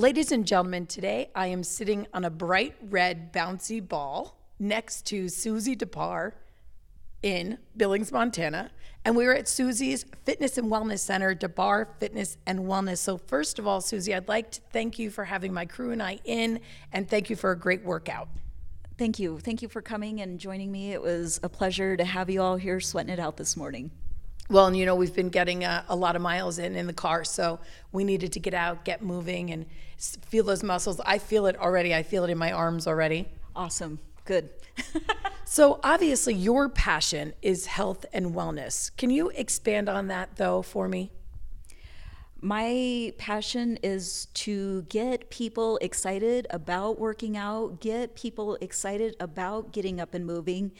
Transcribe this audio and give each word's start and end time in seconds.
Ladies 0.00 0.32
and 0.32 0.46
gentlemen, 0.46 0.86
today 0.86 1.28
I 1.34 1.48
am 1.48 1.62
sitting 1.62 2.06
on 2.14 2.24
a 2.24 2.30
bright 2.30 2.74
red 2.88 3.34
bouncy 3.34 3.86
ball 3.86 4.34
next 4.58 5.04
to 5.08 5.26
Suzie 5.26 5.76
DeBar 5.76 6.32
in 7.22 7.58
Billings, 7.76 8.10
Montana. 8.10 8.70
And 9.04 9.14
we 9.14 9.26
were 9.26 9.34
at 9.34 9.44
Suzie's 9.44 10.06
Fitness 10.24 10.56
and 10.56 10.72
Wellness 10.72 11.00
Center, 11.00 11.34
DeBar 11.34 11.86
Fitness 11.98 12.38
and 12.46 12.60
Wellness. 12.60 12.96
So, 12.96 13.18
first 13.18 13.58
of 13.58 13.66
all, 13.66 13.82
Suzie, 13.82 14.16
I'd 14.16 14.26
like 14.26 14.52
to 14.52 14.62
thank 14.72 14.98
you 14.98 15.10
for 15.10 15.24
having 15.24 15.52
my 15.52 15.66
crew 15.66 15.90
and 15.90 16.02
I 16.02 16.18
in, 16.24 16.60
and 16.94 17.06
thank 17.06 17.28
you 17.28 17.36
for 17.36 17.50
a 17.50 17.58
great 17.58 17.84
workout. 17.84 18.28
Thank 18.96 19.18
you. 19.18 19.38
Thank 19.38 19.60
you 19.60 19.68
for 19.68 19.82
coming 19.82 20.22
and 20.22 20.40
joining 20.40 20.72
me. 20.72 20.92
It 20.92 21.02
was 21.02 21.40
a 21.42 21.50
pleasure 21.50 21.98
to 21.98 22.06
have 22.06 22.30
you 22.30 22.40
all 22.40 22.56
here 22.56 22.80
sweating 22.80 23.12
it 23.12 23.20
out 23.20 23.36
this 23.36 23.54
morning. 23.54 23.90
Well, 24.50 24.66
and 24.66 24.76
you 24.76 24.84
know, 24.84 24.96
we've 24.96 25.14
been 25.14 25.28
getting 25.28 25.64
a, 25.64 25.84
a 25.88 25.94
lot 25.94 26.16
of 26.16 26.22
miles 26.22 26.58
in 26.58 26.74
in 26.74 26.88
the 26.88 26.92
car, 26.92 27.22
so 27.24 27.60
we 27.92 28.02
needed 28.02 28.32
to 28.32 28.40
get 28.40 28.52
out, 28.52 28.84
get 28.84 29.00
moving, 29.00 29.50
and 29.50 29.64
feel 29.96 30.44
those 30.44 30.64
muscles. 30.64 31.00
I 31.06 31.18
feel 31.18 31.46
it 31.46 31.56
already. 31.56 31.94
I 31.94 32.02
feel 32.02 32.24
it 32.24 32.30
in 32.30 32.36
my 32.38 32.50
arms 32.50 32.86
already. 32.86 33.28
Awesome. 33.54 34.00
Good. 34.24 34.50
So, 35.52 35.80
obviously, 35.82 36.34
your 36.34 36.68
passion 36.68 37.32
is 37.42 37.66
health 37.66 38.06
and 38.12 38.36
wellness. 38.36 38.96
Can 38.96 39.10
you 39.10 39.30
expand 39.30 39.88
on 39.88 40.06
that, 40.06 40.36
though, 40.36 40.62
for 40.62 40.86
me? 40.86 41.10
My 42.42 43.12
passion 43.18 43.78
is 43.82 44.28
to 44.32 44.82
get 44.84 45.28
people 45.28 45.76
excited 45.82 46.46
about 46.48 46.98
working 46.98 47.36
out, 47.36 47.80
get 47.80 48.14
people 48.14 48.56
excited 48.62 49.14
about 49.20 49.72
getting 49.72 50.00
up 50.00 50.14
and 50.14 50.24
moving, 50.24 50.72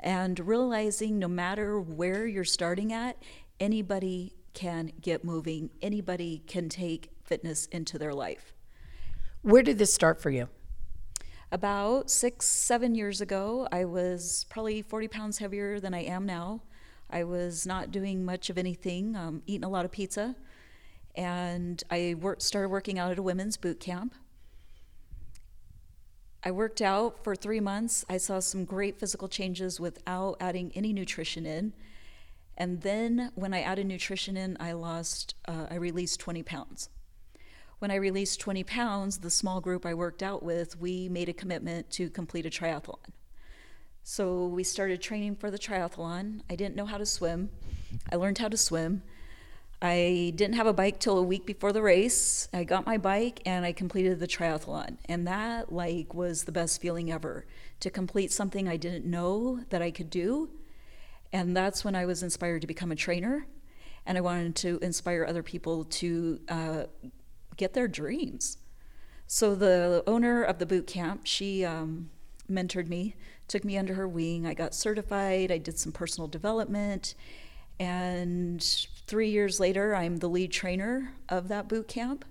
and 0.00 0.40
realizing 0.40 1.20
no 1.20 1.28
matter 1.28 1.78
where 1.78 2.26
you're 2.26 2.42
starting 2.42 2.92
at, 2.92 3.16
anybody 3.60 4.34
can 4.54 4.90
get 5.00 5.24
moving, 5.24 5.70
anybody 5.80 6.42
can 6.48 6.68
take 6.68 7.10
fitness 7.22 7.66
into 7.66 7.96
their 7.96 8.12
life. 8.12 8.52
Where 9.42 9.62
did 9.62 9.78
this 9.78 9.94
start 9.94 10.20
for 10.20 10.30
you? 10.30 10.48
About 11.52 12.10
six, 12.10 12.48
seven 12.48 12.96
years 12.96 13.20
ago, 13.20 13.68
I 13.70 13.84
was 13.84 14.46
probably 14.50 14.82
40 14.82 15.06
pounds 15.06 15.38
heavier 15.38 15.78
than 15.78 15.94
I 15.94 16.02
am 16.02 16.26
now. 16.26 16.62
I 17.08 17.22
was 17.22 17.66
not 17.66 17.92
doing 17.92 18.24
much 18.24 18.50
of 18.50 18.58
anything, 18.58 19.14
um, 19.14 19.42
eating 19.46 19.62
a 19.62 19.68
lot 19.68 19.84
of 19.84 19.92
pizza, 19.92 20.34
and 21.14 21.82
I 21.90 22.16
worked, 22.20 22.42
started 22.42 22.68
working 22.68 22.98
out 22.98 23.10
at 23.12 23.18
a 23.18 23.22
women's 23.22 23.56
boot 23.56 23.80
camp. 23.80 24.14
I 26.42 26.50
worked 26.50 26.82
out 26.82 27.24
for 27.24 27.34
three 27.34 27.60
months. 27.60 28.04
I 28.08 28.18
saw 28.18 28.38
some 28.38 28.64
great 28.64 28.98
physical 28.98 29.28
changes 29.28 29.80
without 29.80 30.36
adding 30.40 30.72
any 30.74 30.92
nutrition 30.92 31.46
in. 31.46 31.72
And 32.56 32.82
then 32.82 33.32
when 33.34 33.54
I 33.54 33.62
added 33.62 33.86
nutrition 33.86 34.36
in, 34.36 34.56
I 34.60 34.72
lost, 34.72 35.34
uh, 35.46 35.66
I 35.70 35.76
released 35.76 36.20
20 36.20 36.42
pounds. 36.42 36.90
When 37.78 37.90
I 37.90 37.96
released 37.96 38.40
20 38.40 38.62
pounds, 38.64 39.18
the 39.18 39.30
small 39.30 39.60
group 39.60 39.84
I 39.84 39.94
worked 39.94 40.22
out 40.22 40.42
with, 40.42 40.78
we 40.78 41.08
made 41.08 41.28
a 41.28 41.32
commitment 41.32 41.90
to 41.92 42.10
complete 42.10 42.46
a 42.46 42.50
triathlon. 42.50 43.10
So 44.02 44.46
we 44.46 44.64
started 44.64 45.00
training 45.00 45.36
for 45.36 45.50
the 45.50 45.58
triathlon. 45.58 46.42
I 46.50 46.56
didn't 46.56 46.76
know 46.76 46.86
how 46.86 46.98
to 46.98 47.06
swim. 47.06 47.48
I 48.12 48.16
learned 48.16 48.38
how 48.38 48.48
to 48.48 48.56
swim. 48.56 49.02
I 49.84 50.32
didn't 50.34 50.54
have 50.54 50.66
a 50.66 50.72
bike 50.72 50.98
till 50.98 51.18
a 51.18 51.22
week 51.22 51.44
before 51.44 51.70
the 51.70 51.82
race. 51.82 52.48
I 52.54 52.64
got 52.64 52.86
my 52.86 52.96
bike 52.96 53.42
and 53.44 53.66
I 53.66 53.72
completed 53.72 54.18
the 54.18 54.26
triathlon. 54.26 54.96
And 55.04 55.26
that 55.26 55.70
like 55.70 56.14
was 56.14 56.44
the 56.44 56.52
best 56.52 56.80
feeling 56.80 57.12
ever 57.12 57.44
to 57.80 57.90
complete 57.90 58.32
something 58.32 58.66
I 58.66 58.78
didn't 58.78 59.04
know 59.04 59.60
that 59.68 59.82
I 59.82 59.90
could 59.90 60.08
do. 60.08 60.48
And 61.34 61.54
that's 61.54 61.84
when 61.84 61.94
I 61.94 62.06
was 62.06 62.22
inspired 62.22 62.62
to 62.62 62.66
become 62.66 62.92
a 62.92 62.96
trainer. 62.96 63.46
And 64.06 64.16
I 64.16 64.22
wanted 64.22 64.56
to 64.56 64.78
inspire 64.80 65.26
other 65.28 65.42
people 65.42 65.84
to 65.84 66.40
uh, 66.48 66.84
get 67.58 67.74
their 67.74 67.86
dreams. 67.86 68.56
So 69.26 69.54
the 69.54 70.02
owner 70.06 70.42
of 70.42 70.60
the 70.60 70.66
boot 70.66 70.86
camp, 70.86 71.26
she 71.26 71.62
um, 71.62 72.08
mentored 72.50 72.88
me, 72.88 73.16
took 73.48 73.64
me 73.64 73.76
under 73.76 73.92
her 73.92 74.08
wing. 74.08 74.46
I 74.46 74.54
got 74.54 74.74
certified. 74.74 75.52
I 75.52 75.58
did 75.58 75.78
some 75.78 75.92
personal 75.92 76.26
development, 76.26 77.14
and 77.78 78.62
three 79.06 79.30
years 79.30 79.60
later, 79.60 79.94
I'm 79.94 80.18
the 80.18 80.28
lead 80.28 80.52
trainer 80.52 81.14
of 81.28 81.48
that 81.48 81.68
boot 81.68 81.88
camp, 81.88 82.24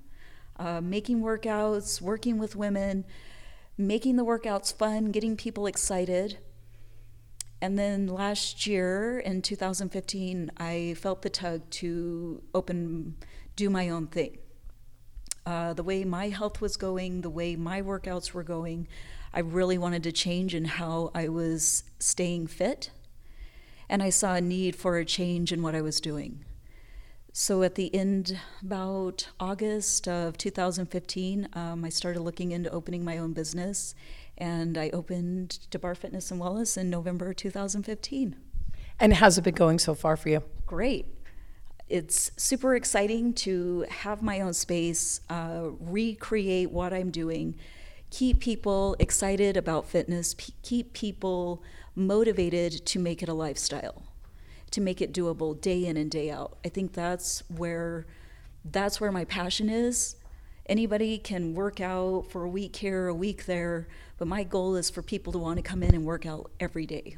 uh, 0.58 0.82
making 0.82 1.22
workouts, 1.22 2.02
working 2.02 2.38
with 2.38 2.56
women, 2.56 3.06
making 3.78 4.16
the 4.16 4.26
workouts 4.26 4.74
fun, 4.74 5.12
getting 5.12 5.36
people 5.36 5.66
excited. 5.66 6.38
And 7.62 7.80
then 7.80 8.08
last 8.08 8.68
year 8.68 9.20
in 9.20 9.42
2015, 9.42 10.52
I 10.58 10.96
felt 10.98 11.22
the 11.22 11.30
tug 11.30 11.70
to 11.72 12.44
open, 12.54 13.16
do 13.56 13.70
my 13.70 13.90
own 13.90 14.08
thing 14.08 14.38
uh, 15.46 15.74
the 15.74 15.84
way 15.84 16.04
my 16.04 16.30
health 16.30 16.62
was 16.62 16.78
going, 16.78 17.22
the 17.22 17.30
way 17.30 17.56
my 17.56 17.82
workouts 17.82 18.34
were 18.34 18.44
going, 18.44 18.88
I 19.34 19.40
really 19.40 19.78
wanted 19.78 20.04
to 20.04 20.12
change 20.12 20.56
in 20.56 20.66
how 20.66 21.12
I 21.14 21.28
was 21.28 21.84
staying 22.00 22.48
fit. 22.48 22.92
And 23.90 24.02
I 24.02 24.10
saw 24.10 24.36
a 24.36 24.42
need 24.42 24.76
for 24.76 24.98
a 24.98 25.06
change 25.06 25.52
in 25.52 25.62
what 25.62 25.76
I 25.76 25.82
was 25.82 26.00
doing. 26.00 26.46
So 27.32 27.64
at 27.64 27.76
the 27.76 27.94
end, 27.96 28.40
about 28.62 29.28
August 29.40 30.08
of 30.08 30.38
2015, 30.38 31.50
um, 31.54 31.84
I 31.84 31.90
started 31.90 32.22
looking 32.22 32.52
into 32.52 32.70
opening 32.72 33.04
my 33.04 33.18
own 33.18 33.34
business. 33.34 33.96
And 34.38 34.78
I 34.78 34.90
opened 34.90 35.60
DeBar 35.72 35.96
Fitness 35.96 36.32
and 36.32 36.42
Wellness 36.42 36.78
in 36.78 36.90
November 36.90 37.34
2015 37.34 38.36
And 39.00 39.14
how's 39.16 39.38
it 39.38 39.44
been 39.44 39.54
going 39.54 39.80
so 39.80 39.94
far 39.94 40.18
for 40.18 40.30
you? 40.30 40.44
great. 40.66 41.06
It's 41.90 42.32
super 42.38 42.76
exciting 42.76 43.34
to 43.34 43.86
have 43.90 44.24
my 44.24 44.42
own 44.42 44.54
space, 44.54 45.22
uh, 45.30 45.70
recreate 45.80 46.72
what 46.72 46.94
I'm 46.94 47.12
doing, 47.12 47.56
keep 48.14 48.40
people 48.40 48.96
excited 49.00 49.58
about 49.58 49.88
fitness, 49.88 50.36
p- 50.36 50.54
keep 50.62 50.94
people 50.94 51.64
motivated 51.96 52.86
to 52.86 53.00
make 53.00 53.24
it 53.24 53.28
a 53.28 53.34
lifestyle, 53.34 54.04
to 54.70 54.80
make 54.80 55.02
it 55.02 55.12
doable 55.12 55.60
day 55.60 55.84
in 55.88 55.98
and 55.98 56.12
day 56.12 56.30
out. 56.30 56.56
I 56.64 56.70
think 56.70 56.94
that's 56.94 57.42
where 57.50 58.06
that's 58.66 59.02
where 59.02 59.12
my 59.12 59.26
passion 59.26 59.68
is. 59.68 60.16
Anybody 60.68 61.18
can 61.18 61.56
work 61.56 61.82
out 61.82 62.28
for 62.30 62.44
a 62.44 62.50
week 62.50 62.76
here, 62.76 63.08
a 63.08 63.16
week 63.16 63.46
there, 63.48 63.88
but 64.20 64.28
my 64.28 64.44
goal 64.44 64.76
is 64.76 64.92
for 64.92 65.02
people 65.02 65.34
to 65.34 65.40
want 65.40 65.58
to 65.58 65.64
come 65.64 65.82
in 65.82 65.96
and 65.96 66.06
work 66.06 66.28
out 66.28 66.52
every 66.60 66.86
day. 66.86 67.18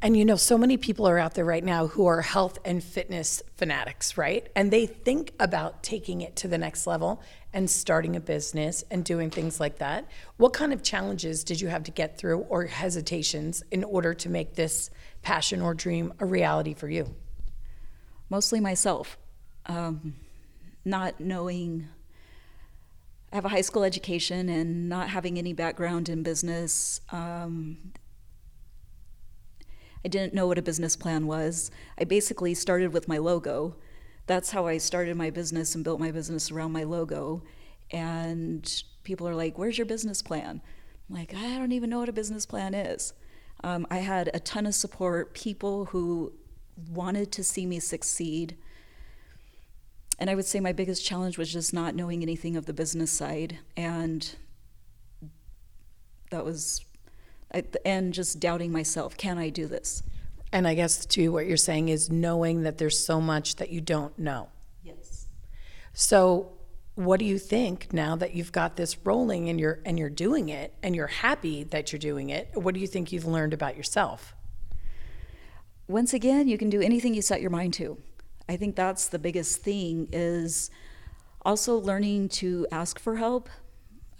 And 0.00 0.16
you 0.16 0.24
know, 0.24 0.36
so 0.36 0.56
many 0.56 0.76
people 0.76 1.08
are 1.08 1.18
out 1.18 1.34
there 1.34 1.44
right 1.44 1.64
now 1.64 1.88
who 1.88 2.06
are 2.06 2.22
health 2.22 2.58
and 2.64 2.82
fitness 2.82 3.42
fanatics, 3.56 4.16
right? 4.16 4.48
And 4.54 4.70
they 4.70 4.86
think 4.86 5.32
about 5.40 5.82
taking 5.82 6.20
it 6.20 6.36
to 6.36 6.48
the 6.48 6.56
next 6.56 6.86
level 6.86 7.20
and 7.52 7.68
starting 7.68 8.14
a 8.14 8.20
business 8.20 8.84
and 8.90 9.04
doing 9.04 9.28
things 9.28 9.58
like 9.58 9.78
that. 9.78 10.08
What 10.36 10.52
kind 10.52 10.72
of 10.72 10.84
challenges 10.84 11.42
did 11.42 11.60
you 11.60 11.66
have 11.68 11.82
to 11.84 11.90
get 11.90 12.16
through 12.16 12.40
or 12.42 12.66
hesitations 12.66 13.64
in 13.72 13.82
order 13.82 14.14
to 14.14 14.28
make 14.28 14.54
this 14.54 14.90
passion 15.22 15.60
or 15.60 15.74
dream 15.74 16.12
a 16.20 16.24
reality 16.26 16.74
for 16.74 16.88
you? 16.88 17.14
mostly 18.30 18.60
myself. 18.60 19.18
Um, 19.66 20.14
not 20.84 21.20
knowing, 21.20 21.88
I 23.32 23.36
have 23.36 23.44
a 23.44 23.50
high 23.50 23.60
school 23.60 23.84
education 23.84 24.48
and 24.48 24.88
not 24.88 25.08
having 25.08 25.38
any 25.38 25.52
background 25.52 26.08
in 26.08 26.22
business. 26.22 27.00
Um, 27.10 27.92
I 30.04 30.08
didn't 30.08 30.34
know 30.34 30.46
what 30.46 30.58
a 30.58 30.62
business 30.62 30.96
plan 30.96 31.26
was. 31.26 31.70
I 31.98 32.04
basically 32.04 32.54
started 32.54 32.92
with 32.92 33.08
my 33.08 33.18
logo. 33.18 33.76
That's 34.26 34.50
how 34.50 34.66
I 34.66 34.78
started 34.78 35.16
my 35.16 35.30
business 35.30 35.74
and 35.74 35.82
built 35.84 36.00
my 36.00 36.10
business 36.10 36.50
around 36.50 36.72
my 36.72 36.84
logo. 36.84 37.42
And 37.90 38.82
people 39.02 39.26
are 39.26 39.34
like, 39.34 39.58
Where's 39.58 39.78
your 39.78 39.86
business 39.86 40.22
plan? 40.22 40.60
I'm 41.08 41.16
like, 41.16 41.34
I 41.34 41.58
don't 41.58 41.72
even 41.72 41.90
know 41.90 42.00
what 42.00 42.08
a 42.08 42.12
business 42.12 42.44
plan 42.46 42.74
is. 42.74 43.14
Um, 43.64 43.86
I 43.90 43.98
had 43.98 44.30
a 44.34 44.40
ton 44.40 44.66
of 44.66 44.74
support, 44.74 45.34
people 45.34 45.86
who 45.86 46.32
wanted 46.90 47.32
to 47.32 47.42
see 47.42 47.66
me 47.66 47.80
succeed. 47.80 48.56
and 50.18 50.28
I 50.30 50.34
would 50.34 50.44
say 50.46 50.60
my 50.60 50.72
biggest 50.72 51.04
challenge 51.04 51.38
was 51.38 51.52
just 51.52 51.72
not 51.72 51.94
knowing 51.94 52.22
anything 52.22 52.56
of 52.56 52.66
the 52.66 52.72
business 52.72 53.10
side. 53.10 53.58
And 53.76 54.34
that 56.30 56.44
was, 56.44 56.84
and 57.84 58.12
just 58.12 58.40
doubting 58.40 58.72
myself 58.72 59.16
can 59.16 59.38
I 59.38 59.48
do 59.48 59.66
this? 59.66 60.02
And 60.52 60.66
I 60.66 60.74
guess, 60.74 61.04
too, 61.04 61.32
what 61.32 61.46
you're 61.46 61.56
saying 61.56 61.90
is 61.90 62.10
knowing 62.10 62.62
that 62.62 62.78
there's 62.78 63.04
so 63.04 63.20
much 63.20 63.56
that 63.56 63.70
you 63.70 63.80
don't 63.80 64.18
know. 64.18 64.48
Yes. 64.82 65.28
So, 65.92 66.52
what 66.94 67.20
do 67.20 67.26
you 67.26 67.38
think 67.38 67.92
now 67.92 68.16
that 68.16 68.34
you've 68.34 68.50
got 68.50 68.76
this 68.76 68.96
rolling 69.04 69.48
and 69.48 69.60
you're 69.60 69.78
and 69.84 69.98
you're 69.98 70.10
doing 70.10 70.48
it 70.48 70.74
and 70.82 70.96
you're 70.96 71.06
happy 71.06 71.64
that 71.64 71.92
you're 71.92 71.98
doing 71.98 72.30
it? 72.30 72.50
What 72.54 72.74
do 72.74 72.80
you 72.80 72.86
think 72.86 73.12
you've 73.12 73.26
learned 73.26 73.52
about 73.52 73.76
yourself? 73.76 74.34
Once 75.86 76.12
again, 76.12 76.48
you 76.48 76.58
can 76.58 76.70
do 76.70 76.80
anything 76.80 77.14
you 77.14 77.22
set 77.22 77.40
your 77.40 77.50
mind 77.50 77.74
to. 77.74 77.98
I 78.48 78.56
think 78.56 78.74
that's 78.74 79.08
the 79.08 79.18
biggest 79.18 79.62
thing 79.62 80.08
is 80.12 80.70
also 81.42 81.76
learning 81.78 82.30
to 82.30 82.66
ask 82.72 82.98
for 82.98 83.16
help. 83.16 83.48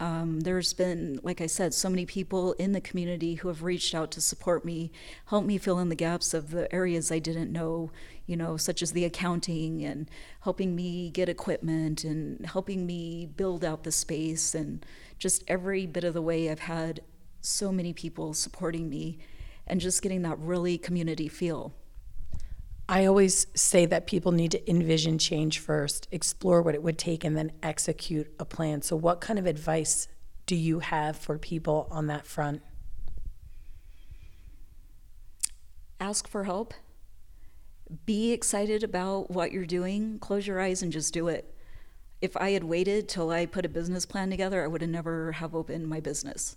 Um, 0.01 0.41
there's 0.41 0.73
been, 0.73 1.19
like 1.25 1.41
I 1.41 1.47
said, 1.47 1.75
so 1.75 1.89
many 1.89 2.07
people 2.07 2.53
in 2.53 2.73
the 2.73 2.81
community 2.81 3.35
who 3.35 3.49
have 3.49 3.65
reached 3.65 3.95
out 3.95 4.13
to 4.13 4.21
support 4.21 4.65
me, 4.65 4.93
help 5.27 5.45
me 5.45 5.59
fill 5.59 5.81
in 5.81 5.89
the 5.89 5.97
gaps 5.97 6.35
of 6.35 6.51
the 6.51 6.73
areas 6.73 7.11
I 7.11 7.19
didn't 7.19 7.53
know, 7.53 7.91
you 8.25 8.37
know, 8.37 8.57
such 8.57 8.81
as 8.81 8.93
the 8.93 9.05
accounting 9.05 9.85
and 9.85 10.09
helping 10.43 10.77
me 10.77 11.11
get 11.11 11.29
equipment 11.29 12.05
and 12.05 12.47
helping 12.47 12.87
me 12.87 13.27
build 13.27 13.65
out 13.65 13.83
the 13.83 13.91
space. 13.91 14.55
And 14.55 14.87
just 15.19 15.43
every 15.49 15.85
bit 15.87 16.05
of 16.05 16.15
the 16.15 16.23
way, 16.23 16.49
I've 16.49 16.61
had 16.61 17.01
so 17.41 17.73
many 17.73 17.93
people 17.93 18.35
supporting 18.35 18.89
me 18.89 19.19
and 19.67 19.81
just 19.81 20.03
getting 20.03 20.23
that 20.23 20.39
really 20.39 20.79
community 20.79 21.29
feel. 21.29 21.75
I 22.91 23.05
always 23.05 23.47
say 23.55 23.85
that 23.85 24.07
people 24.07 24.33
need 24.33 24.53
to 24.53 24.71
envision 24.71 25.19
change 25.19 25.59
first, 25.59 26.09
explore 26.11 26.63
what 26.63 26.75
it 26.75 26.83
would 26.83 26.97
take, 26.97 27.23
and 27.23 27.37
then 27.37 27.53
execute 27.63 28.33
a 28.39 28.47
plan. 28.47 28.81
So, 28.81 28.97
what 28.97 29.21
kind 29.21 29.39
of 29.39 29.45
advice 29.45 30.09
do 30.47 30.57
you 30.57 30.79
have 30.79 31.17
for 31.17 31.37
people 31.39 31.87
on 31.91 32.07
that 32.07 32.27
front? 32.27 32.63
Ask 36.01 36.27
for 36.27 36.45
help. 36.45 36.73
Be 38.07 38.33
excited 38.33 38.83
about 38.83 39.31
what 39.31 39.53
you're 39.53 39.67
doing. 39.67 40.19
Close 40.19 40.47
your 40.47 40.61
eyes 40.61 40.83
and 40.83 40.91
just 40.91 41.13
do 41.13 41.29
it. 41.29 41.55
If 42.23 42.37
I 42.39 42.51
had 42.51 42.65
waited 42.65 43.07
till 43.07 43.31
I 43.31 43.45
put 43.45 43.67
a 43.67 43.69
business 43.69 44.07
plan 44.07 44.31
together, 44.31 44.65
I 44.65 44.67
would 44.67 44.81
have 44.81 44.91
never 44.91 45.33
have 45.33 45.55
opened 45.55 45.89
my 45.89 46.01
business. 46.01 46.57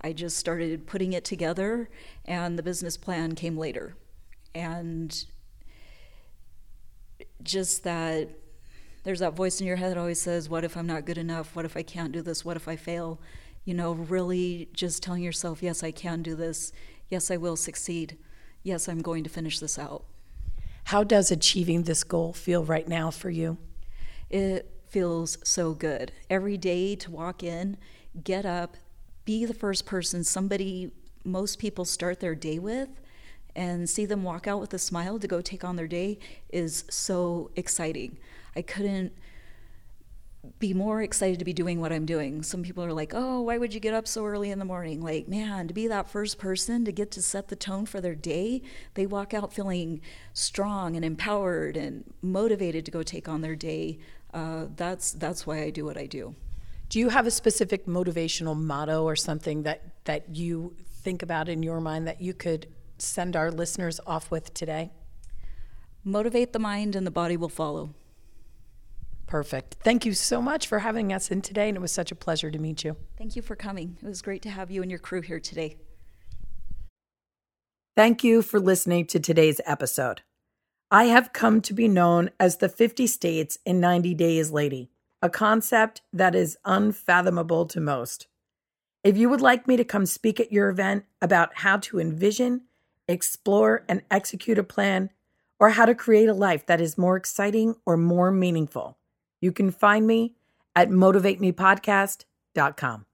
I 0.00 0.12
just 0.12 0.36
started 0.36 0.86
putting 0.86 1.12
it 1.12 1.24
together, 1.24 1.88
and 2.24 2.58
the 2.58 2.62
business 2.64 2.96
plan 2.96 3.36
came 3.36 3.56
later. 3.56 3.96
And 4.54 5.24
just 7.42 7.84
that 7.84 8.28
there's 9.04 9.20
that 9.20 9.34
voice 9.34 9.60
in 9.60 9.66
your 9.66 9.76
head 9.76 9.90
that 9.90 9.98
always 9.98 10.20
says, 10.20 10.48
What 10.48 10.64
if 10.64 10.76
I'm 10.76 10.86
not 10.86 11.04
good 11.04 11.18
enough? 11.18 11.54
What 11.54 11.64
if 11.64 11.76
I 11.76 11.82
can't 11.82 12.12
do 12.12 12.22
this? 12.22 12.44
What 12.44 12.56
if 12.56 12.68
I 12.68 12.76
fail? 12.76 13.20
You 13.64 13.74
know, 13.74 13.92
really 13.92 14.68
just 14.72 15.02
telling 15.02 15.22
yourself, 15.22 15.62
Yes, 15.62 15.82
I 15.82 15.90
can 15.90 16.22
do 16.22 16.34
this. 16.34 16.72
Yes, 17.08 17.30
I 17.30 17.36
will 17.36 17.56
succeed. 17.56 18.18
Yes, 18.62 18.88
I'm 18.88 19.00
going 19.00 19.24
to 19.24 19.30
finish 19.30 19.60
this 19.60 19.78
out. 19.78 20.04
How 20.84 21.04
does 21.04 21.30
achieving 21.30 21.84
this 21.84 22.04
goal 22.04 22.32
feel 22.32 22.64
right 22.64 22.88
now 22.88 23.10
for 23.10 23.30
you? 23.30 23.58
It 24.30 24.70
feels 24.88 25.38
so 25.44 25.74
good. 25.74 26.12
Every 26.28 26.56
day 26.56 26.96
to 26.96 27.10
walk 27.10 27.42
in, 27.42 27.76
get 28.24 28.44
up, 28.44 28.76
be 29.24 29.44
the 29.44 29.54
first 29.54 29.86
person 29.86 30.24
somebody, 30.24 30.90
most 31.24 31.58
people 31.58 31.84
start 31.84 32.20
their 32.20 32.34
day 32.34 32.58
with 32.58 32.88
and 33.56 33.88
see 33.88 34.06
them 34.06 34.22
walk 34.22 34.46
out 34.46 34.60
with 34.60 34.72
a 34.74 34.78
smile 34.78 35.18
to 35.18 35.26
go 35.26 35.40
take 35.40 35.64
on 35.64 35.76
their 35.76 35.88
day 35.88 36.18
is 36.50 36.84
so 36.90 37.50
exciting. 37.56 38.18
I 38.54 38.62
couldn't 38.62 39.12
be 40.58 40.72
more 40.72 41.02
excited 41.02 41.38
to 41.38 41.44
be 41.44 41.52
doing 41.52 41.80
what 41.80 41.92
I'm 41.92 42.06
doing. 42.06 42.42
Some 42.42 42.62
people 42.62 42.84
are 42.84 42.92
like, 42.92 43.12
oh, 43.14 43.42
why 43.42 43.58
would 43.58 43.74
you 43.74 43.80
get 43.80 43.94
up 43.94 44.06
so 44.06 44.24
early 44.24 44.50
in 44.50 44.58
the 44.58 44.64
morning? 44.64 45.02
Like, 45.02 45.28
man, 45.28 45.68
to 45.68 45.74
be 45.74 45.88
that 45.88 46.08
first 46.08 46.38
person 46.38 46.84
to 46.84 46.92
get 46.92 47.10
to 47.12 47.22
set 47.22 47.48
the 47.48 47.56
tone 47.56 47.86
for 47.86 48.00
their 48.00 48.14
day, 48.14 48.62
they 48.94 49.06
walk 49.06 49.34
out 49.34 49.52
feeling 49.52 50.00
strong 50.32 50.96
and 50.96 51.04
empowered 51.04 51.76
and 51.76 52.04
motivated 52.22 52.84
to 52.86 52.90
go 52.90 53.02
take 53.02 53.28
on 53.28 53.40
their 53.40 53.56
day. 53.56 53.98
Uh, 54.32 54.66
that's 54.76 55.12
that's 55.12 55.46
why 55.46 55.62
I 55.62 55.70
do 55.70 55.84
what 55.84 55.96
I 55.96 56.06
do. 56.06 56.34
Do 56.88 56.98
you 56.98 57.10
have 57.10 57.26
a 57.26 57.30
specific 57.30 57.86
motivational 57.86 58.56
motto 58.56 59.04
or 59.04 59.16
something 59.16 59.64
that 59.64 60.04
that 60.04 60.34
you 60.34 60.76
think 60.86 61.22
about 61.22 61.48
in 61.48 61.62
your 61.62 61.80
mind 61.80 62.06
that 62.06 62.20
you 62.20 62.34
could 62.34 62.66
send 63.00 63.36
our 63.36 63.50
listeners 63.50 64.00
off 64.06 64.30
with 64.30 64.54
today? 64.54 64.90
Motivate 66.04 66.52
the 66.52 66.58
mind 66.58 66.96
and 66.96 67.06
the 67.06 67.10
body 67.10 67.36
will 67.36 67.48
follow. 67.48 67.90
Perfect. 69.26 69.76
Thank 69.84 70.06
you 70.06 70.14
so 70.14 70.40
much 70.40 70.66
for 70.66 70.78
having 70.78 71.12
us 71.12 71.30
in 71.30 71.42
today, 71.42 71.68
and 71.68 71.76
it 71.76 71.80
was 71.80 71.92
such 71.92 72.10
a 72.10 72.14
pleasure 72.14 72.50
to 72.50 72.58
meet 72.58 72.82
you. 72.82 72.96
Thank 73.18 73.36
you 73.36 73.42
for 73.42 73.54
coming. 73.54 73.98
It 74.02 74.06
was 74.08 74.22
great 74.22 74.40
to 74.42 74.50
have 74.50 74.70
you 74.70 74.80
and 74.80 74.90
your 74.90 74.98
crew 74.98 75.20
here 75.20 75.38
today. 75.38 75.76
Thank 77.94 78.24
you 78.24 78.40
for 78.40 78.58
listening 78.58 79.06
to 79.06 79.20
today's 79.20 79.60
episode. 79.66 80.22
I 80.90 81.04
have 81.04 81.34
come 81.34 81.60
to 81.62 81.74
be 81.74 81.88
known 81.88 82.30
as 82.40 82.56
the 82.56 82.70
50 82.70 83.06
States 83.06 83.58
in 83.66 83.80
90 83.80 84.14
Days 84.14 84.50
Lady, 84.50 84.90
a 85.20 85.28
concept 85.28 86.00
that 86.12 86.34
is 86.34 86.56
unfathomable 86.64 87.66
to 87.66 87.80
most. 87.80 88.28
If 89.04 89.18
you 89.18 89.28
would 89.28 89.42
like 89.42 89.68
me 89.68 89.76
to 89.76 89.84
come 89.84 90.06
speak 90.06 90.40
at 90.40 90.52
your 90.52 90.70
event 90.70 91.04
about 91.20 91.56
how 91.56 91.76
to 91.78 92.00
envision, 92.00 92.62
explore 93.08 93.84
and 93.88 94.02
execute 94.10 94.58
a 94.58 94.62
plan, 94.62 95.10
or 95.58 95.70
how 95.70 95.86
to 95.86 95.94
create 95.94 96.28
a 96.28 96.34
life 96.34 96.66
that 96.66 96.80
is 96.80 96.98
more 96.98 97.16
exciting 97.16 97.74
or 97.84 97.96
more 97.96 98.30
meaningful, 98.30 98.98
you 99.40 99.50
can 99.50 99.70
find 99.70 100.06
me 100.06 100.34
at 100.76 100.90
motivatemepodcast.com. 100.90 103.06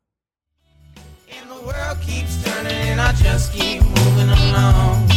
And 1.31 1.50
the 1.50 1.67
world 1.67 2.00
keeps 2.02 2.44
turning, 2.44 2.73
and 2.73 3.00
I 3.00 3.12
just 3.12 3.52
keep 3.52 3.82
moving 3.82 4.29
along. 4.29 5.08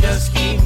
Just 0.00 0.34
keep 0.34 0.61